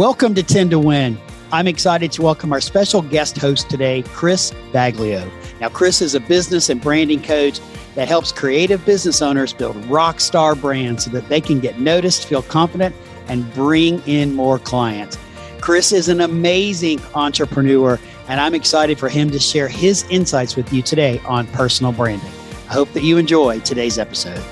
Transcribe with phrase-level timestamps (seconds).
[0.00, 1.18] Welcome to 10 to Win.
[1.52, 5.30] I'm excited to welcome our special guest host today, Chris Vaglio.
[5.60, 7.60] Now, Chris is a business and branding coach
[7.96, 12.24] that helps creative business owners build rock star brands so that they can get noticed,
[12.26, 12.96] feel confident,
[13.28, 15.18] and bring in more clients.
[15.60, 20.72] Chris is an amazing entrepreneur, and I'm excited for him to share his insights with
[20.72, 22.32] you today on personal branding.
[22.70, 24.42] I hope that you enjoy today's episode.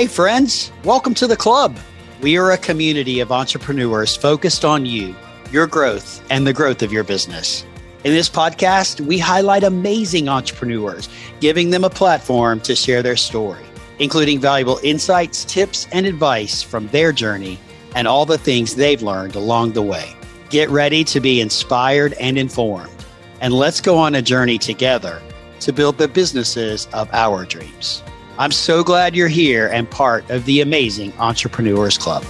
[0.00, 1.76] Hey, friends, welcome to the club.
[2.22, 5.14] We are a community of entrepreneurs focused on you,
[5.52, 7.66] your growth, and the growth of your business.
[8.04, 11.10] In this podcast, we highlight amazing entrepreneurs,
[11.40, 13.62] giving them a platform to share their story,
[13.98, 17.58] including valuable insights, tips, and advice from their journey
[17.94, 20.16] and all the things they've learned along the way.
[20.48, 23.04] Get ready to be inspired and informed,
[23.42, 25.20] and let's go on a journey together
[25.58, 28.02] to build the businesses of our dreams.
[28.40, 32.24] I'm so glad you're here and part of the amazing Entrepreneurs Club.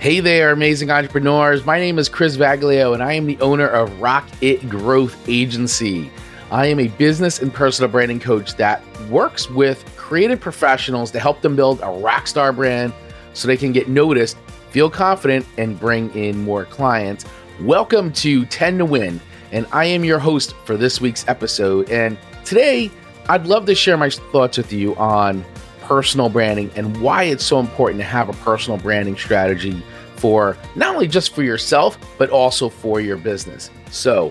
[0.00, 1.64] Hey there, amazing entrepreneurs.
[1.64, 6.10] My name is Chris Vaglio, and I am the owner of Rock It Growth Agency.
[6.50, 11.42] I am a business and personal branding coach that works with creative professionals to help
[11.42, 12.92] them build a rock star brand
[13.34, 14.36] so they can get noticed
[14.76, 17.24] feel confident, and bring in more clients.
[17.62, 21.88] Welcome to 10 to Win, and I am your host for this week's episode.
[21.88, 22.90] And today,
[23.30, 25.42] I'd love to share my thoughts with you on
[25.80, 29.82] personal branding and why it's so important to have a personal branding strategy
[30.16, 33.70] for not only just for yourself, but also for your business.
[33.90, 34.30] So,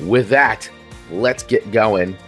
[0.00, 0.68] with that,
[1.10, 2.18] let's get going.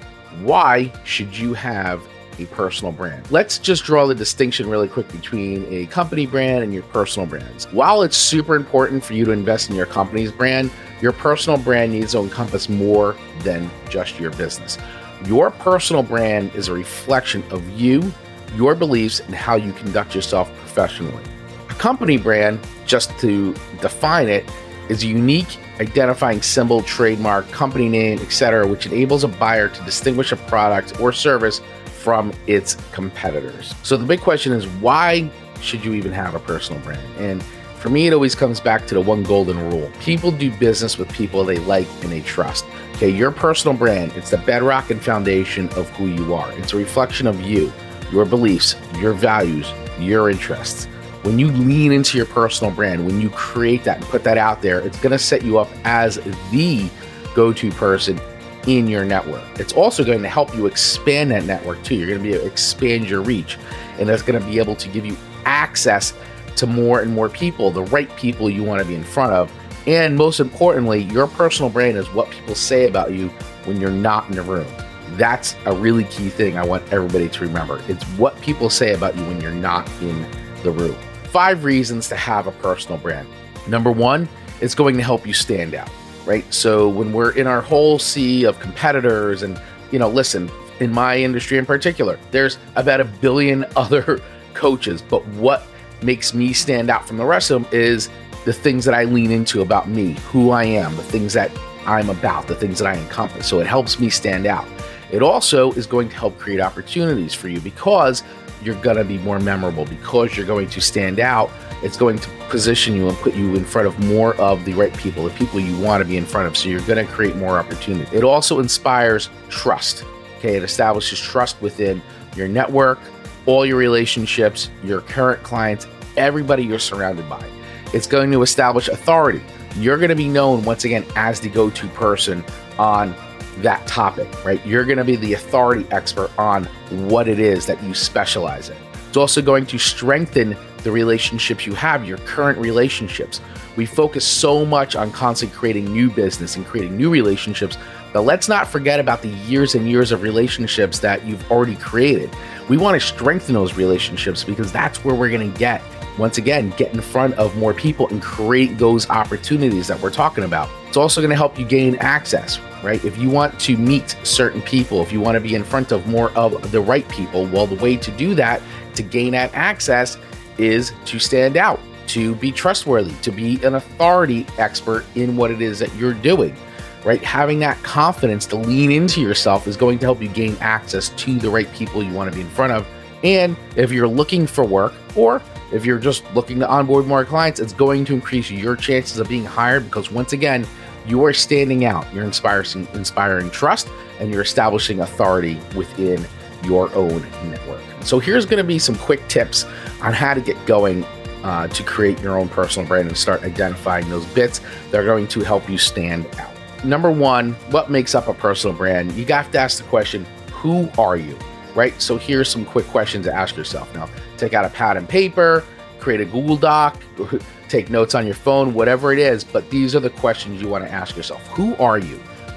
[0.41, 2.02] Why should you have
[2.39, 3.31] a personal brand.
[3.31, 7.64] Let's just draw the distinction really quick between a company brand and your personal brands.
[7.73, 10.70] While it's super important for you to invest in your company's brand,
[11.01, 14.79] your personal brand needs to encompass more than just your business.
[15.27, 18.13] Your personal brand is a reflection of you,
[18.55, 21.23] your beliefs, and how you conduct yourself professionally.
[21.70, 24.48] A company brand, just to define it,
[24.89, 30.33] is a unique identifying symbol, trademark, company name, etc., which enables a buyer to distinguish
[30.33, 31.61] a product or service
[32.08, 33.74] from its competitors.
[33.83, 35.30] So the big question is why
[35.61, 37.02] should you even have a personal brand?
[37.19, 37.42] And
[37.83, 41.13] for me, it always comes back to the one golden rule people do business with
[41.13, 42.64] people they like and they trust.
[42.95, 46.51] Okay, your personal brand, it's the bedrock and foundation of who you are.
[46.52, 47.70] It's a reflection of you,
[48.11, 50.86] your beliefs, your values, your interests.
[51.25, 54.63] When you lean into your personal brand, when you create that and put that out
[54.63, 56.17] there, it's going to set you up as
[56.51, 56.89] the
[57.35, 58.19] go to person
[58.68, 59.42] in your network.
[59.58, 61.95] It's also going to help you expand that network too.
[61.95, 63.58] You're going to be able to expand your reach,
[63.98, 66.12] and that's going to be able to give you access
[66.56, 69.51] to more and more people, the right people you want to be in front of.
[69.86, 73.28] And most importantly, your personal brand is what people say about you
[73.64, 74.67] when you're not in the room.
[75.12, 77.83] That's a really key thing I want everybody to remember.
[77.89, 80.27] It's what people say about you when you're not in
[80.62, 80.96] the room.
[81.30, 83.27] Five reasons to have a personal brand.
[83.67, 84.28] Number one,
[84.61, 85.89] it's going to help you stand out
[86.28, 86.44] right?
[86.52, 91.16] So when we're in our whole sea of competitors, and you know, listen, in my
[91.16, 94.20] industry in particular, there's about a billion other
[94.52, 95.66] coaches, but what
[96.02, 98.11] makes me stand out from the rest of them is
[98.44, 101.50] the things that I lean into about me, who I am, the things that
[101.86, 103.48] I'm about, the things that I encompass.
[103.48, 104.68] So it helps me stand out.
[105.10, 108.22] It also is going to help create opportunities for you because
[108.63, 111.51] you're going to be more memorable, because you're going to stand out
[111.83, 114.92] it's going to position you and put you in front of more of the right
[114.96, 116.57] people, the people you want to be in front of.
[116.57, 118.17] So you're going to create more opportunity.
[118.17, 120.05] It also inspires trust.
[120.39, 122.02] Okay, it establishes trust within
[122.36, 122.98] your network,
[123.46, 125.86] all your relationships, your current clients,
[126.17, 127.48] everybody you're surrounded by.
[127.92, 129.40] It's going to establish authority.
[129.76, 132.44] You're going to be known once again as the go to person
[132.79, 133.14] on
[133.62, 134.64] that topic, right?
[134.67, 136.64] You're going to be the authority expert on
[137.08, 138.76] what it is that you specialize in.
[139.08, 143.40] It's also going to strengthen the relationships you have, your current relationships.
[143.76, 147.78] We focus so much on constantly creating new business and creating new relationships,
[148.12, 152.31] but let's not forget about the years and years of relationships that you've already created.
[152.69, 155.82] We want to strengthen those relationships because that's where we're going to get,
[156.19, 160.44] once again, get in front of more people and create those opportunities that we're talking
[160.44, 160.69] about.
[160.88, 163.03] It's also going to help you gain access, right?
[163.05, 166.06] If you want to meet certain people, if you want to be in front of
[166.06, 168.61] more of the right people, well, the way to do that,
[168.94, 170.19] to gain that access,
[170.59, 171.79] is to stand out,
[172.09, 176.56] to be trustworthy, to be an authority expert in what it is that you're doing,
[177.05, 177.23] right?
[177.23, 181.38] Having that confidence to lean into yourself is going to help you gain access to
[181.38, 182.88] the right people you want to be in front of.
[183.23, 187.61] And if you're looking for work or If you're just looking to onboard more clients,
[187.61, 190.67] it's going to increase your chances of being hired because once again,
[191.06, 192.12] you are standing out.
[192.15, 193.88] You're inspiring, inspiring trust
[194.20, 196.26] and you're establishing authority within
[196.65, 197.81] your own network.
[198.00, 199.65] So, here's going to be some quick tips
[200.03, 201.05] on how to get going
[201.44, 204.61] uh, to create your own personal brand and start identifying those bits
[204.91, 206.50] that are going to help you stand out.
[206.85, 209.12] Number one, what makes up a personal brand?
[209.12, 211.38] You have to ask the question, who are you?
[211.75, 212.00] Right?
[212.00, 213.93] So, here's some quick questions to ask yourself.
[213.94, 215.65] Now, take out a pad and paper,
[215.99, 217.00] create a Google Doc,
[217.69, 219.44] take notes on your phone, whatever it is.
[219.44, 222.17] But these are the questions you want to ask yourself Who are you?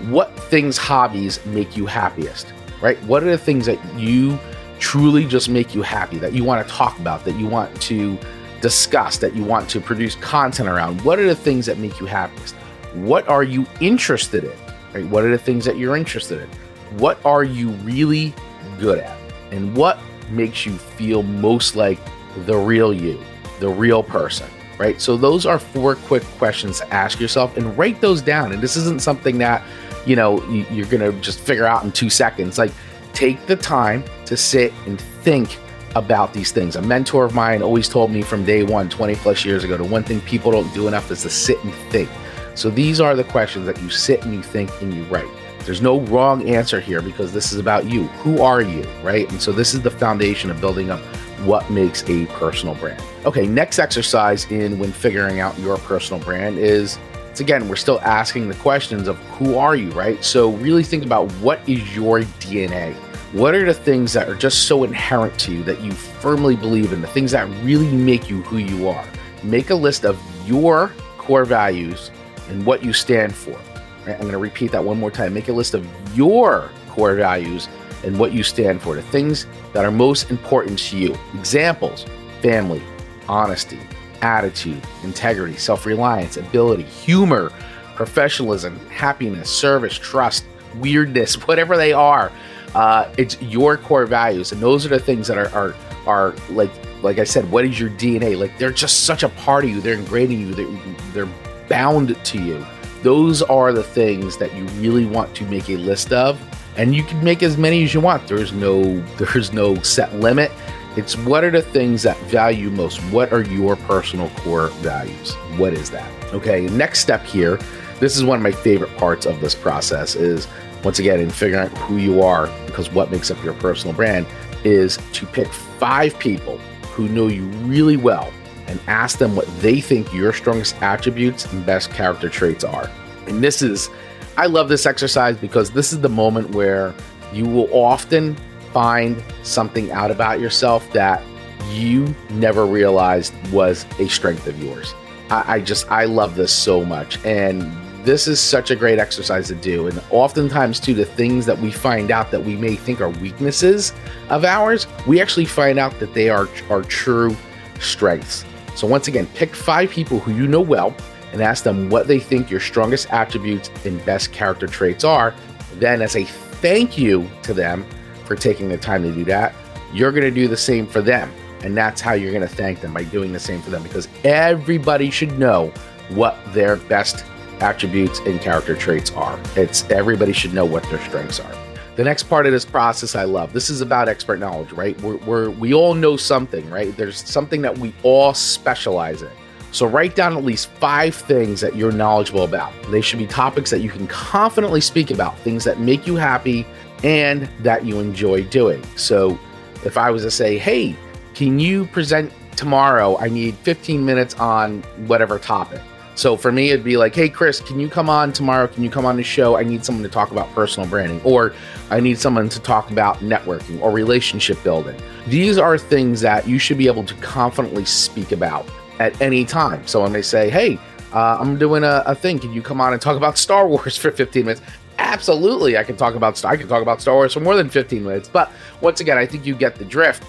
[0.09, 2.53] What things, hobbies make you happiest?
[2.81, 3.01] Right?
[3.03, 4.39] What are the things that you
[4.79, 8.17] truly just make you happy, that you want to talk about, that you want to
[8.61, 11.01] discuss, that you want to produce content around?
[11.01, 12.55] What are the things that make you happiest?
[12.95, 14.57] What are you interested in?
[14.93, 15.05] Right?
[15.07, 16.49] What are the things that you're interested in?
[16.97, 18.33] What are you really
[18.79, 19.17] good at?
[19.51, 19.99] And what
[20.29, 21.99] makes you feel most like
[22.45, 23.19] the real you,
[23.59, 24.49] the real person?
[24.77, 24.99] Right?
[24.99, 28.51] So those are four quick questions to ask yourself and write those down.
[28.51, 29.61] And this isn't something that,
[30.07, 32.57] you know, you're going to just figure out in 2 seconds.
[32.57, 32.71] Like
[33.13, 35.59] take the time to sit and think
[35.95, 36.75] about these things.
[36.75, 39.83] A mentor of mine always told me from day one, 20 plus years ago, the
[39.83, 42.09] one thing people don't do enough is to sit and think.
[42.55, 45.27] So these are the questions that you sit and you think and you write.
[45.65, 48.07] There's no wrong answer here because this is about you.
[48.23, 49.29] Who are you, right?
[49.31, 50.99] And so this is the foundation of building up
[51.45, 53.01] what makes a personal brand.
[53.25, 56.97] Okay, next exercise in when figuring out your personal brand is
[57.29, 60.21] it's again, we're still asking the questions of who are you, right?
[60.23, 62.93] So really think about what is your DNA?
[63.31, 66.91] What are the things that are just so inherent to you that you firmly believe
[66.91, 69.07] in, the things that really make you who you are?
[69.43, 72.11] Make a list of your core values
[72.49, 73.57] and what you stand for.
[74.07, 75.33] I'm going to repeat that one more time.
[75.33, 75.87] Make a list of
[76.17, 77.67] your core values
[78.03, 81.17] and what you stand for, the things that are most important to you.
[81.35, 82.05] Examples
[82.41, 82.81] family,
[83.27, 83.79] honesty,
[84.21, 87.51] attitude, integrity, self reliance, ability, humor,
[87.95, 90.45] professionalism, happiness, service, trust,
[90.77, 92.31] weirdness, whatever they are
[92.75, 95.75] uh, it's your core values, and those are the things that are are
[96.07, 96.71] are like
[97.03, 97.49] like I said.
[97.51, 98.37] What is your DNA?
[98.37, 99.81] Like they're just such a part of you.
[99.81, 100.53] They're ingrained in you.
[100.53, 101.33] They're, they're
[101.67, 102.65] bound to you.
[103.03, 106.39] Those are the things that you really want to make a list of,
[106.77, 108.27] and you can make as many as you want.
[108.27, 110.51] There's no there's no set limit.
[110.97, 112.99] It's what are the things that value most?
[113.11, 115.33] What are your personal core values?
[115.57, 116.11] What is that?
[116.33, 117.59] Okay, next step here.
[117.99, 120.47] This is one of my favorite parts of this process is
[120.83, 124.25] once again, in figuring out who you are, because what makes up your personal brand
[124.63, 126.57] is to pick five people
[126.91, 128.31] who know you really well
[128.71, 132.89] and ask them what they think your strongest attributes and best character traits are.
[133.27, 133.89] And this is,
[134.37, 136.95] I love this exercise because this is the moment where
[137.33, 138.37] you will often
[138.71, 141.21] find something out about yourself that
[141.69, 144.95] you never realized was a strength of yours.
[145.29, 147.23] I, I just, I love this so much.
[147.25, 147.61] And
[148.05, 149.87] this is such a great exercise to do.
[149.87, 153.93] And oftentimes, too, the things that we find out that we may think are weaknesses
[154.29, 157.35] of ours, we actually find out that they are our true
[157.79, 158.45] strengths.
[158.75, 160.95] So, once again, pick five people who you know well
[161.31, 165.33] and ask them what they think your strongest attributes and best character traits are.
[165.75, 167.85] Then, as a thank you to them
[168.25, 169.53] for taking the time to do that,
[169.93, 171.31] you're going to do the same for them.
[171.63, 174.07] And that's how you're going to thank them by doing the same for them because
[174.23, 175.71] everybody should know
[176.09, 177.23] what their best
[177.59, 179.39] attributes and character traits are.
[179.55, 181.60] It's everybody should know what their strengths are.
[181.95, 183.51] The next part of this process I love.
[183.51, 184.99] This is about expert knowledge, right?
[185.01, 186.95] We're, we're, we all know something, right?
[186.95, 189.31] There's something that we all specialize in.
[189.73, 192.73] So write down at least five things that you're knowledgeable about.
[192.91, 196.65] They should be topics that you can confidently speak about, things that make you happy
[197.03, 198.83] and that you enjoy doing.
[198.95, 199.39] So
[199.85, 200.95] if I was to say, hey,
[201.33, 203.17] can you present tomorrow?
[203.17, 205.81] I need 15 minutes on whatever topic.
[206.15, 208.67] So for me, it'd be like, hey, Chris, can you come on tomorrow?
[208.67, 209.57] Can you come on the show?
[209.57, 211.53] I need someone to talk about personal branding, or
[211.89, 214.99] I need someone to talk about networking or relationship building.
[215.27, 218.67] These are things that you should be able to confidently speak about
[218.99, 219.85] at any time.
[219.87, 220.77] So when they say, hey,
[221.13, 223.97] uh, I'm doing a, a thing, can you come on and talk about Star Wars
[224.01, 224.61] for 15 minutes?
[224.97, 228.03] Absolutely, I can talk about I can talk about Star Wars for more than 15
[228.03, 228.29] minutes.
[228.29, 228.51] But
[228.81, 230.23] once again, I think you get the drift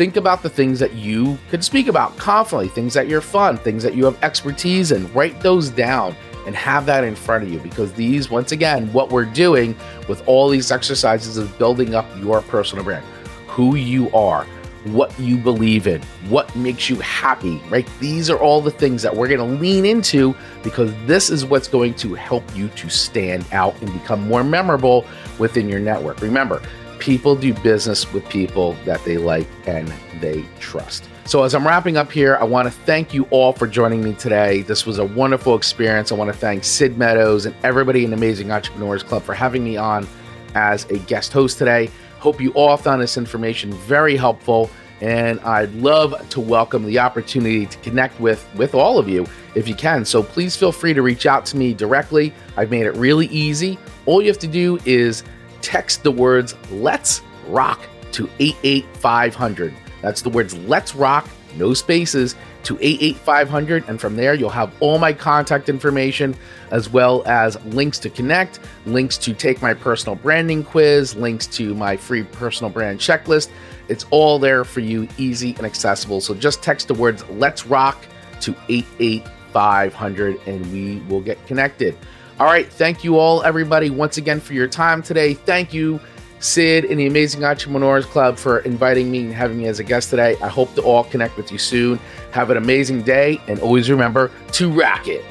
[0.00, 3.82] think about the things that you can speak about confidently, things that you're fun, things
[3.82, 5.12] that you have expertise in.
[5.12, 6.16] Write those down
[6.46, 9.76] and have that in front of you because these, once again, what we're doing
[10.08, 13.04] with all these exercises is building up your personal brand,
[13.46, 14.46] who you are,
[14.84, 17.86] what you believe in, what makes you happy, right?
[18.00, 21.68] These are all the things that we're going to lean into because this is what's
[21.68, 25.04] going to help you to stand out and become more memorable
[25.38, 26.22] within your network.
[26.22, 26.62] Remember,
[27.00, 31.08] People do business with people that they like and they trust.
[31.24, 34.12] So, as I'm wrapping up here, I want to thank you all for joining me
[34.14, 34.62] today.
[34.62, 36.12] This was a wonderful experience.
[36.12, 39.76] I want to thank Sid Meadows and everybody in Amazing Entrepreneurs Club for having me
[39.76, 40.06] on
[40.54, 41.90] as a guest host today.
[42.18, 47.66] Hope you all found this information very helpful and I'd love to welcome the opportunity
[47.66, 50.04] to connect with with all of you if you can.
[50.04, 52.34] So please feel free to reach out to me directly.
[52.56, 53.78] I've made it really easy.
[54.06, 55.24] All you have to do is
[55.62, 57.80] text the words "Let's Rock"
[58.12, 59.74] to 88500.
[60.02, 64.98] That's the words "Let's Rock," no spaces, to 88500 and from there you'll have all
[64.98, 66.36] my contact information
[66.70, 71.74] as well as links to connect, links to take my personal branding quiz, links to
[71.74, 73.48] my free personal brand checklist
[73.90, 76.20] it's all there for you, easy and accessible.
[76.20, 78.06] So just text the words Let's Rock
[78.40, 81.98] to 88500 and we will get connected.
[82.40, 82.66] All right.
[82.66, 85.34] Thank you all, everybody, once again for your time today.
[85.34, 86.00] Thank you,
[86.38, 90.08] Sid and the Amazing Entrepreneurs Club, for inviting me and having me as a guest
[90.08, 90.36] today.
[90.42, 91.98] I hope to all connect with you soon.
[92.30, 95.22] Have an amazing day and always remember to rock it.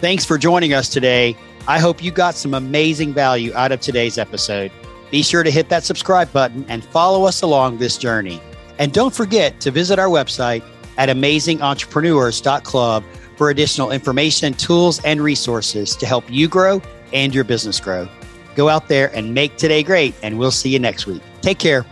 [0.00, 1.36] Thanks for joining us today.
[1.68, 4.72] I hope you got some amazing value out of today's episode.
[5.12, 8.40] Be sure to hit that subscribe button and follow us along this journey.
[8.78, 10.64] And don't forget to visit our website
[10.96, 13.04] at amazingentrepreneurs.club
[13.36, 16.80] for additional information, tools, and resources to help you grow
[17.12, 18.08] and your business grow.
[18.56, 21.22] Go out there and make today great, and we'll see you next week.
[21.42, 21.84] Take care.